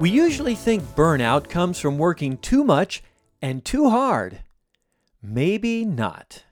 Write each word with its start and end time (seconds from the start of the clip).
We 0.00 0.10
usually 0.10 0.54
think 0.54 0.84
burnout 0.94 1.48
comes 1.48 1.80
from 1.80 1.98
working 1.98 2.36
too 2.36 2.62
much 2.62 3.02
and 3.42 3.64
too 3.64 3.90
hard. 3.90 4.42
Maybe 5.20 5.84
not. 5.84 6.44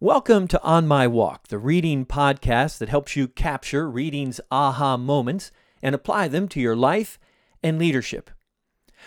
Welcome 0.00 0.46
to 0.48 0.62
On 0.62 0.86
My 0.86 1.06
Walk, 1.06 1.48
the 1.48 1.56
reading 1.56 2.04
podcast 2.04 2.76
that 2.76 2.90
helps 2.90 3.16
you 3.16 3.26
capture 3.26 3.90
reading's 3.90 4.38
aha 4.50 4.98
moments 4.98 5.50
and 5.82 5.94
apply 5.94 6.28
them 6.28 6.46
to 6.48 6.60
your 6.60 6.76
life 6.76 7.18
and 7.62 7.78
leadership. 7.78 8.30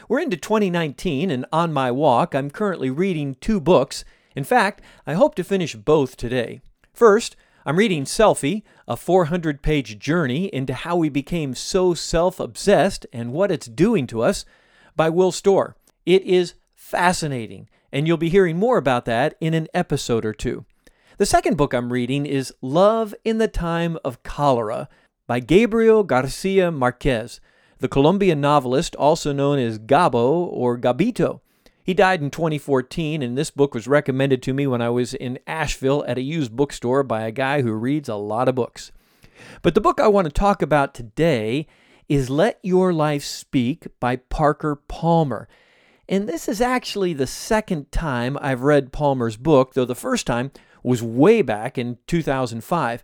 We're 0.09 0.21
into 0.21 0.37
2019, 0.37 1.29
and 1.29 1.45
on 1.53 1.71
my 1.71 1.91
walk, 1.91 2.33
I'm 2.33 2.49
currently 2.49 2.89
reading 2.89 3.35
two 3.35 3.61
books. 3.61 4.03
In 4.35 4.43
fact, 4.43 4.81
I 5.05 5.13
hope 5.13 5.35
to 5.35 5.43
finish 5.43 5.75
both 5.75 6.17
today. 6.17 6.61
First, 6.95 7.35
I'm 7.63 7.77
reading 7.77 8.05
Selfie, 8.05 8.63
a 8.87 8.97
400 8.97 9.61
page 9.61 9.99
journey 9.99 10.45
into 10.45 10.73
how 10.73 10.95
we 10.95 11.09
became 11.09 11.53
so 11.53 11.93
self 11.93 12.39
obsessed 12.39 13.05
and 13.13 13.31
what 13.31 13.51
it's 13.51 13.67
doing 13.67 14.07
to 14.07 14.21
us 14.21 14.45
by 14.95 15.09
Will 15.09 15.31
Storr. 15.31 15.75
It 16.03 16.23
is 16.23 16.55
fascinating, 16.73 17.69
and 17.91 18.07
you'll 18.07 18.17
be 18.17 18.29
hearing 18.29 18.57
more 18.57 18.77
about 18.77 19.05
that 19.05 19.35
in 19.39 19.53
an 19.53 19.67
episode 19.75 20.25
or 20.25 20.33
two. 20.33 20.65
The 21.17 21.25
second 21.27 21.55
book 21.55 21.71
I'm 21.75 21.93
reading 21.93 22.25
is 22.25 22.51
Love 22.61 23.13
in 23.23 23.37
the 23.37 23.47
Time 23.47 23.99
of 24.03 24.23
Cholera 24.23 24.89
by 25.27 25.39
Gabriel 25.39 26.03
Garcia 26.03 26.71
Marquez, 26.71 27.39
the 27.77 27.87
Colombian 27.87 28.41
novelist 28.41 28.95
also 28.95 29.31
known 29.31 29.59
as 29.59 29.77
Gabo 29.77 30.47
or 30.51 30.79
Gabito. 30.79 31.41
He 31.83 31.93
died 31.93 32.21
in 32.21 32.29
2014, 32.29 33.21
and 33.21 33.37
this 33.37 33.49
book 33.49 33.73
was 33.73 33.87
recommended 33.87 34.43
to 34.43 34.53
me 34.53 34.67
when 34.67 34.81
I 34.81 34.89
was 34.89 35.13
in 35.13 35.39
Asheville 35.47 36.03
at 36.07 36.17
a 36.17 36.21
used 36.21 36.55
bookstore 36.55 37.03
by 37.03 37.21
a 37.21 37.31
guy 37.31 37.61
who 37.61 37.73
reads 37.73 38.07
a 38.07 38.15
lot 38.15 38.47
of 38.47 38.55
books. 38.55 38.91
But 39.61 39.73
the 39.73 39.81
book 39.81 39.99
I 39.99 40.07
want 40.07 40.25
to 40.25 40.31
talk 40.31 40.61
about 40.61 40.93
today 40.93 41.67
is 42.07 42.29
Let 42.29 42.59
Your 42.61 42.93
Life 42.93 43.23
Speak 43.23 43.87
by 43.99 44.17
Parker 44.17 44.75
Palmer. 44.75 45.47
And 46.07 46.27
this 46.27 46.47
is 46.47 46.61
actually 46.61 47.13
the 47.13 47.25
second 47.25 47.91
time 47.91 48.37
I've 48.41 48.63
read 48.63 48.91
Palmer's 48.91 49.37
book, 49.37 49.73
though 49.73 49.85
the 49.85 49.95
first 49.95 50.27
time 50.27 50.51
was 50.83 51.01
way 51.01 51.41
back 51.41 51.77
in 51.77 51.97
2005. 52.07 53.03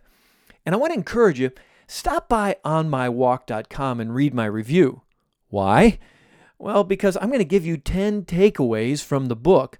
And 0.66 0.74
I 0.74 0.78
want 0.78 0.92
to 0.92 0.98
encourage 0.98 1.40
you 1.40 1.50
stop 1.86 2.28
by 2.28 2.56
onmywalk.com 2.64 4.00
and 4.00 4.14
read 4.14 4.34
my 4.34 4.44
review. 4.44 5.02
Why? 5.48 5.98
Well, 6.58 6.82
because 6.82 7.16
I'm 7.16 7.28
going 7.28 7.38
to 7.38 7.44
give 7.44 7.64
you 7.64 7.76
10 7.76 8.24
takeaways 8.24 9.02
from 9.02 9.26
the 9.26 9.36
book. 9.36 9.78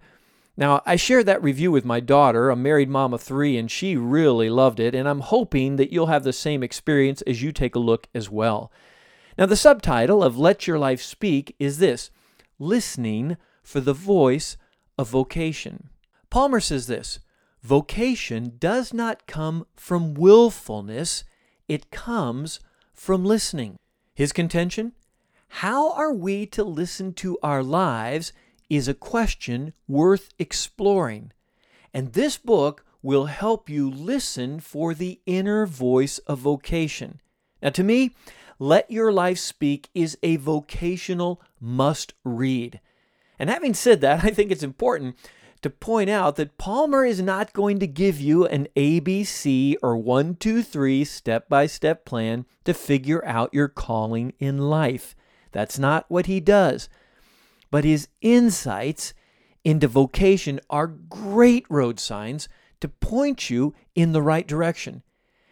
Now, 0.57 0.83
I 0.87 0.97
shared 0.97 1.27
that 1.27 1.43
review 1.43 1.71
with 1.71 1.85
my 1.85 2.01
daughter, 2.01 2.51
a 2.51 2.57
married 2.57 2.89
mom 2.89 3.15
of 3.15 3.21
three, 3.21 3.57
and 3.57 3.71
she 3.71 3.97
really 3.97 4.51
loved 4.51 4.81
it, 4.81 4.95
and 4.95 5.09
I'm 5.09 5.21
hoping 5.21 5.77
that 5.77 5.93
you'll 5.93 6.07
have 6.07 6.25
the 6.25 6.33
same 6.33 6.63
experience 6.63 7.23
as 7.23 7.43
you 7.43 7.53
take 7.53 7.75
a 7.75 7.81
look 7.81 8.09
as 8.15 8.31
well. 8.31 8.73
Now, 9.37 9.47
the 9.47 9.57
subtitle 9.57 10.23
of 10.23 10.39
Let 10.39 10.67
Your 10.67 10.79
Life 10.79 11.01
Speak 11.01 11.55
is 11.59 11.79
this 11.79 12.11
Listening 12.59 13.37
for 13.63 13.81
the 13.81 13.93
Voice 13.93 14.57
of 14.97 15.09
Vocation. 15.09 15.91
Palmer 16.31 16.61
says 16.61 16.87
this 16.87 17.21
Vocation 17.63 18.55
does 18.59 18.93
not 18.93 19.27
come 19.27 19.67
from 19.77 20.15
willfulness, 20.15 21.23
it 21.69 21.91
comes 21.91 22.61
from 22.95 23.25
listening. 23.25 23.77
His 24.15 24.33
contention 24.33 24.93
how 25.49 25.93
are 25.93 26.13
we 26.13 26.47
to 26.47 26.63
listen 26.63 27.13
to 27.15 27.39
our 27.43 27.63
lives 27.63 28.33
is 28.69 28.89
a 28.89 28.95
question 28.95 29.73
worth 29.87 30.29
exploring. 30.39 31.33
And 31.93 32.13
this 32.13 32.37
book 32.37 32.85
will 33.03 33.27
help 33.27 33.69
you 33.69 33.91
listen 33.91 34.61
for 34.61 34.95
the 34.95 35.21
inner 35.27 35.67
voice 35.67 36.19
of 36.19 36.41
vocation. 36.41 37.21
Now, 37.63 37.71
to 37.71 37.83
me, 37.83 38.15
Let 38.59 38.91
Your 38.91 39.13
Life 39.13 39.39
Speak 39.39 39.89
is 39.95 40.19
a 40.23 40.37
vocational 40.37 41.41
must 41.61 42.15
read. 42.25 42.81
And 43.39 43.49
having 43.49 43.75
said 43.75 44.01
that, 44.03 44.25
I 44.25 44.31
think 44.31 44.51
it's 44.51 44.63
important 44.63 45.17
to 45.63 45.71
point 45.71 46.09
out 46.09 46.37
that 46.37 46.59
Palmer 46.59 47.05
is 47.05 47.21
not 47.21 47.53
going 47.53 47.79
to 47.81 47.87
give 47.87 48.21
you 48.21 48.47
an 48.47 48.69
ABC 48.77 49.75
or 49.83 49.97
one, 49.97 50.37
two, 50.37 50.63
three 50.63 51.05
step 51.05 51.49
by 51.49 51.67
step 51.67 52.05
plan 52.05 52.47
to 52.65 52.75
figure 52.75 53.25
out 53.25 53.55
your 53.55 53.69
calling 53.69 54.35
in 54.39 54.59
life. 54.59 55.17
That's 55.53 55.79
not 55.79 56.07
what 56.09 56.27
he 56.27 56.41
does. 56.41 56.89
But 57.71 57.85
his 57.85 58.09
insights 58.21 59.15
into 59.65 59.89
vocation 59.89 60.61
are 60.71 60.87
great 60.87 61.67
road 61.69 62.01
signs 62.01 62.49
to 62.81 62.89
point 62.89 63.51
you 63.51 63.75
in 63.95 64.13
the 64.13 64.23
right 64.23 64.47
direction. 64.47 65.03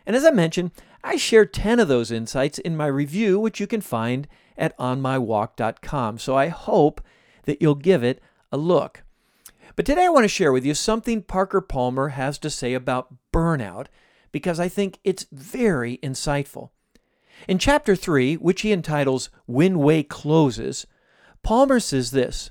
And 0.07 0.15
as 0.15 0.25
I 0.25 0.31
mentioned, 0.31 0.71
I 1.03 1.17
share 1.17 1.45
10 1.45 1.81
of 1.81 1.89
those 1.89 2.11
insights 2.11 2.59
in 2.59 2.77
my 2.77 2.87
review, 2.87 3.39
which 3.39 3.61
you 3.61 3.67
can 3.67 3.81
find 3.81 4.29
at 4.57 4.77
onmywalk.com. 4.79 6.19
So 6.19 6.37
I 6.37 6.49
hope 6.49 7.01
that 7.45 7.61
you'll 7.61 7.75
give 7.75 8.03
it 8.03 8.21
a 8.51 8.57
look. 8.57 9.03
But 9.75 9.85
today 9.85 10.07
I 10.07 10.11
want 10.11 10.25
to 10.25 10.29
share 10.29 10.53
with 10.53 10.65
you 10.65 10.75
something 10.75 11.23
Parker 11.23 11.61
Palmer 11.61 12.09
has 12.09 12.39
to 12.39 12.51
say 12.51 12.73
about 12.73 13.15
burnout 13.33 13.87
because 14.33 14.59
I 14.59 14.69
think 14.69 14.99
it's 15.05 15.27
very 15.31 15.99
insightful. 15.99 16.71
In 17.49 17.59
chapter 17.59 17.95
3, 17.95 18.37
which 18.37 18.63
he 18.63 18.73
entitles 18.73 19.31
When 19.47 19.79
Way 19.79 20.03
Closes, 20.03 20.87
Palmer 21.43 21.81
says 21.81 22.11
this 22.11 22.51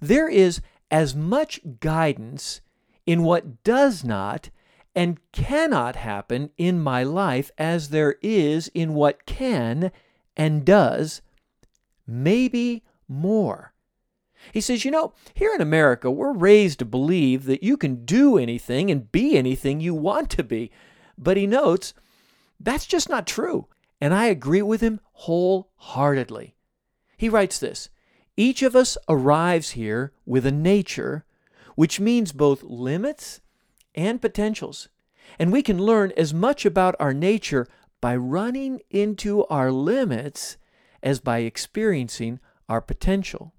There 0.00 0.28
is 0.28 0.60
as 0.90 1.14
much 1.14 1.60
guidance 1.80 2.60
in 3.06 3.22
what 3.22 3.64
does 3.64 4.04
not 4.04 4.50
and 4.94 5.18
cannot 5.32 5.96
happen 5.96 6.50
in 6.56 6.80
my 6.80 7.02
life 7.02 7.50
as 7.56 7.88
there 7.88 8.16
is 8.22 8.68
in 8.68 8.94
what 8.94 9.24
can 9.26 9.92
and 10.36 10.64
does, 10.64 11.22
maybe 12.06 12.82
more. 13.08 13.72
He 14.52 14.60
says, 14.60 14.84
You 14.84 14.90
know, 14.90 15.12
here 15.34 15.54
in 15.54 15.60
America, 15.60 16.10
we're 16.10 16.32
raised 16.32 16.78
to 16.80 16.84
believe 16.84 17.44
that 17.44 17.62
you 17.62 17.76
can 17.76 18.04
do 18.04 18.38
anything 18.38 18.90
and 18.90 19.10
be 19.12 19.36
anything 19.36 19.80
you 19.80 19.94
want 19.94 20.30
to 20.30 20.44
be. 20.44 20.70
But 21.18 21.36
he 21.36 21.46
notes, 21.46 21.94
that's 22.58 22.86
just 22.86 23.08
not 23.08 23.26
true. 23.26 23.66
And 24.00 24.14
I 24.14 24.26
agree 24.26 24.62
with 24.62 24.80
him 24.80 25.00
wholeheartedly. 25.12 26.54
He 27.16 27.28
writes 27.28 27.58
this 27.58 27.90
Each 28.36 28.62
of 28.62 28.74
us 28.74 28.96
arrives 29.08 29.70
here 29.70 30.12
with 30.24 30.46
a 30.46 30.52
nature 30.52 31.24
which 31.74 32.00
means 32.00 32.32
both 32.32 32.62
limits 32.62 33.40
and 33.94 34.20
potentials. 34.20 34.88
And 35.38 35.52
we 35.52 35.62
can 35.62 35.78
learn 35.78 36.12
as 36.16 36.34
much 36.34 36.66
about 36.66 36.96
our 36.98 37.14
nature 37.14 37.66
by 38.00 38.16
running 38.16 38.80
into 38.90 39.44
our 39.46 39.70
limits 39.70 40.56
as 41.02 41.20
by 41.20 41.38
experiencing 41.38 42.40
our 42.68 42.80
potential. 42.80 43.54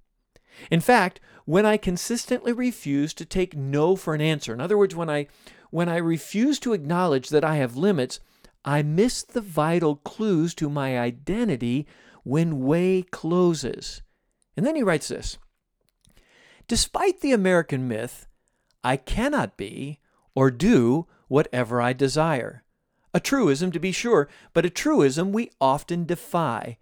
In 0.69 0.81
fact, 0.81 1.19
when 1.46 1.66
I 1.66 1.78
consistently 1.78 2.53
refuse 2.53 3.13
to 3.16 3.25
take 3.25 3.56
no 3.56 3.96
for 3.96 4.13
an 4.13 4.22
answer, 4.22 4.53
in 4.53 4.62
other 4.62 4.78
words, 4.78 4.96
when 4.96 5.09
I 5.09 5.28
when 5.69 5.88
I 5.88 5.97
refuse 5.97 6.59
to 6.59 6.74
acknowledge 6.74 7.30
that 7.30 7.46
I 7.46 7.56
have 7.56 7.78
limits, 7.78 8.19
I 8.64 8.84
miss 8.84 9.24
the 9.24 9.42
vital 9.42 9.96
clues 9.98 10.54
to 10.56 10.70
my 10.70 11.00
identity 11.00 11.88
when 12.24 12.62
way 12.62 13.04
closes. 13.04 14.02
And 14.56 14.66
then 14.66 14.76
he 14.76 14.84
writes 14.84 15.08
this 15.08 15.38
Despite 16.68 17.22
the 17.22 17.32
American 17.32 17.88
myth, 17.88 18.28
I 18.84 18.98
cannot 18.98 19.58
be 19.58 20.00
or 20.36 20.52
do 20.52 21.08
whatever 21.28 21.82
I 21.82 21.94
desire. 21.94 22.64
A 23.14 23.20
truism, 23.20 23.72
to 23.72 23.80
be 23.80 23.92
sure, 23.92 24.30
but 24.54 24.66
a 24.66 24.70
truism 24.70 25.32
we 25.32 25.52
often 25.60 26.06
defy. 26.06 26.78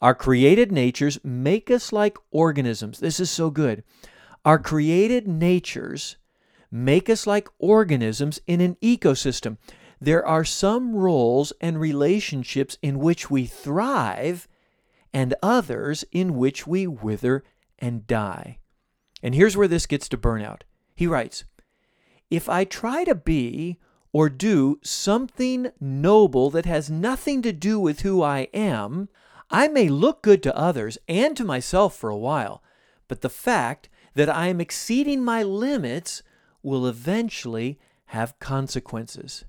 Our 0.00 0.14
created 0.14 0.72
natures 0.72 1.18
make 1.22 1.70
us 1.70 1.92
like 1.92 2.16
organisms. 2.30 3.00
This 3.00 3.20
is 3.20 3.30
so 3.30 3.50
good. 3.50 3.84
Our 4.44 4.58
created 4.58 5.26
natures 5.26 6.16
make 6.70 7.08
us 7.08 7.26
like 7.26 7.48
organisms 7.58 8.40
in 8.46 8.60
an 8.60 8.76
ecosystem 8.82 9.58
there 10.00 10.26
are 10.26 10.44
some 10.44 10.94
roles 10.94 11.52
and 11.60 11.80
relationships 11.80 12.78
in 12.82 12.98
which 12.98 13.30
we 13.30 13.46
thrive 13.46 14.48
and 15.12 15.34
others 15.42 16.04
in 16.12 16.34
which 16.34 16.66
we 16.66 16.86
wither 16.86 17.44
and 17.78 18.06
die. 18.06 18.58
And 19.22 19.34
here's 19.34 19.56
where 19.56 19.68
this 19.68 19.86
gets 19.86 20.08
to 20.10 20.18
burnout. 20.18 20.62
He 20.94 21.06
writes 21.06 21.44
If 22.30 22.48
I 22.48 22.64
try 22.64 23.04
to 23.04 23.14
be 23.14 23.78
or 24.12 24.28
do 24.28 24.78
something 24.82 25.70
noble 25.80 26.50
that 26.50 26.66
has 26.66 26.90
nothing 26.90 27.42
to 27.42 27.52
do 27.52 27.80
with 27.80 28.00
who 28.00 28.22
I 28.22 28.48
am, 28.52 29.08
I 29.50 29.68
may 29.68 29.88
look 29.88 30.22
good 30.22 30.42
to 30.44 30.56
others 30.56 30.98
and 31.08 31.36
to 31.36 31.44
myself 31.44 31.96
for 31.96 32.10
a 32.10 32.16
while, 32.16 32.62
but 33.08 33.20
the 33.20 33.28
fact 33.28 33.88
that 34.14 34.28
I 34.28 34.48
am 34.48 34.60
exceeding 34.60 35.22
my 35.22 35.42
limits 35.42 36.22
will 36.62 36.86
eventually 36.86 37.78
have 38.06 38.38
consequences. 38.38 39.44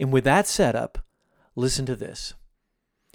And 0.00 0.12
with 0.12 0.24
that 0.24 0.48
setup, 0.48 0.98
listen 1.54 1.86
to 1.86 1.94
this. 1.94 2.34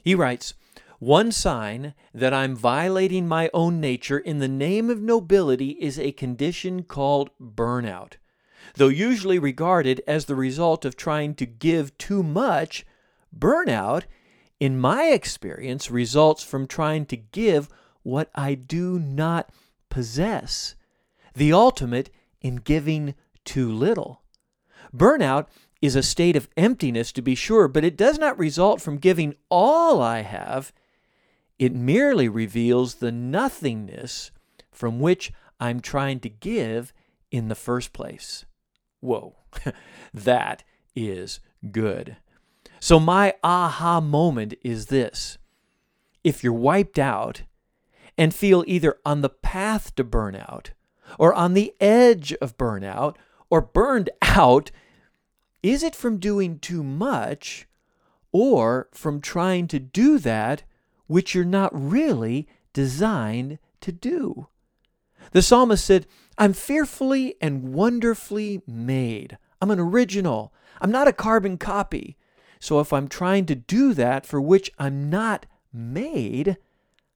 He 0.03 0.13
writes, 0.13 0.53
one 0.99 1.31
sign 1.31 1.95
that 2.13 2.33
I'm 2.33 2.55
violating 2.55 3.27
my 3.27 3.49
own 3.53 3.81
nature 3.81 4.19
in 4.19 4.39
the 4.39 4.47
name 4.47 4.89
of 4.89 5.01
nobility 5.01 5.71
is 5.71 5.99
a 5.99 6.11
condition 6.11 6.83
called 6.83 7.31
burnout. 7.41 8.13
Though 8.75 8.87
usually 8.87 9.39
regarded 9.39 10.01
as 10.07 10.25
the 10.25 10.35
result 10.35 10.85
of 10.85 10.95
trying 10.95 11.35
to 11.35 11.45
give 11.45 11.97
too 11.97 12.23
much, 12.23 12.85
burnout 13.37 14.03
in 14.59 14.79
my 14.79 15.05
experience, 15.05 15.91
results 15.91 16.43
from 16.43 16.67
trying 16.67 17.07
to 17.07 17.17
give 17.17 17.67
what 18.03 18.29
I 18.35 18.53
do 18.53 18.99
not 18.99 19.49
possess. 19.89 20.75
The 21.33 21.51
ultimate 21.51 22.09
in 22.41 22.57
giving 22.57 23.15
too 23.43 23.71
little. 23.71 24.21
Burnout 24.95 25.47
is 25.81 25.95
a 25.95 26.03
state 26.03 26.35
of 26.35 26.49
emptiness, 26.57 27.11
to 27.11 27.21
be 27.21 27.35
sure, 27.35 27.67
but 27.67 27.83
it 27.83 27.97
does 27.97 28.17
not 28.17 28.37
result 28.39 28.81
from 28.81 28.97
giving 28.97 29.35
all 29.49 30.01
I 30.01 30.21
have. 30.21 30.73
It 31.59 31.73
merely 31.73 32.27
reveals 32.27 32.95
the 32.95 33.11
nothingness 33.11 34.31
from 34.71 34.99
which 34.99 35.31
I'm 35.59 35.79
trying 35.79 36.19
to 36.21 36.29
give 36.29 36.93
in 37.31 37.47
the 37.47 37.55
first 37.55 37.93
place. 37.93 38.45
Whoa, 38.99 39.35
that 40.13 40.63
is 40.95 41.39
good. 41.71 42.17
So, 42.79 42.99
my 42.99 43.33
aha 43.43 44.01
moment 44.01 44.55
is 44.63 44.87
this 44.87 45.37
if 46.23 46.43
you're 46.43 46.53
wiped 46.53 46.99
out 46.99 47.43
and 48.17 48.33
feel 48.33 48.63
either 48.67 48.97
on 49.05 49.21
the 49.21 49.29
path 49.29 49.95
to 49.95 50.03
burnout 50.03 50.69
or 51.19 51.33
on 51.33 51.53
the 51.53 51.73
edge 51.79 52.33
of 52.41 52.57
burnout 52.57 53.15
or 53.49 53.61
burned 53.61 54.09
out, 54.21 54.71
is 55.65 55.81
it 55.81 55.95
from 55.95 56.19
doing 56.19 56.59
too 56.59 56.83
much 56.83 57.67
or 58.31 58.87
from 58.93 59.19
trying 59.19 59.67
to 59.67 59.79
do 59.79 60.19
that 60.19 60.61
which 61.07 61.33
you're 61.33 61.43
not 61.43 61.71
really 61.73 62.47
designed 62.71 63.57
to 63.81 63.91
do? 63.91 64.47
The 65.31 65.41
psalmist 65.41 65.83
said, 65.83 66.05
I'm 66.37 66.53
fearfully 66.53 67.33
and 67.41 67.73
wonderfully 67.73 68.61
made. 68.67 69.39
I'm 69.59 69.71
an 69.71 69.79
original. 69.79 70.53
I'm 70.79 70.91
not 70.91 71.07
a 71.07 71.13
carbon 71.13 71.57
copy. 71.57 72.15
So 72.59 72.79
if 72.79 72.93
I'm 72.93 73.07
trying 73.07 73.47
to 73.47 73.55
do 73.55 73.95
that 73.95 74.27
for 74.27 74.39
which 74.39 74.71
I'm 74.77 75.09
not 75.09 75.47
made, 75.73 76.57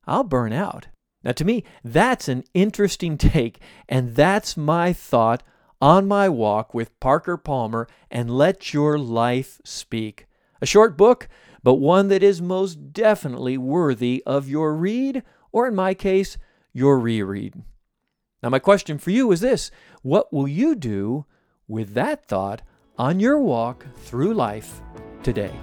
I'll 0.07 0.23
burn 0.23 0.53
out. 0.53 0.87
Now, 1.23 1.33
to 1.33 1.45
me, 1.45 1.63
that's 1.83 2.27
an 2.27 2.43
interesting 2.55 3.15
take, 3.19 3.59
and 3.87 4.15
that's 4.15 4.57
my 4.57 4.91
thought 4.91 5.43
on 5.81 6.07
my 6.07 6.27
walk 6.27 6.73
with 6.73 6.99
Parker 6.99 7.37
Palmer 7.37 7.87
and 8.11 8.29
Let 8.29 8.73
Your 8.73 8.97
Life 8.97 9.61
Speak. 9.63 10.27
A 10.61 10.65
short 10.65 10.97
book, 10.97 11.29
but 11.63 11.75
one 11.75 12.07
that 12.09 12.23
is 12.23 12.41
most 12.41 12.93
definitely 12.93 13.57
worthy 13.57 14.23
of 14.25 14.49
your 14.49 14.75
read, 14.75 15.23
or 15.51 15.67
in 15.67 15.75
my 15.75 15.93
case, 15.93 16.37
your 16.73 16.99
reread. 16.99 17.63
Now, 18.41 18.49
my 18.49 18.59
question 18.59 18.97
for 18.97 19.11
you 19.11 19.31
is 19.31 19.41
this 19.41 19.71
What 20.01 20.31
will 20.31 20.47
you 20.47 20.75
do 20.75 21.25
with 21.67 21.93
that 21.93 22.27
thought 22.27 22.61
on 22.97 23.19
your 23.19 23.39
walk 23.39 23.85
through 23.97 24.33
life 24.33 24.81
today? 25.23 25.53